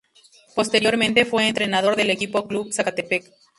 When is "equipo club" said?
2.09-2.73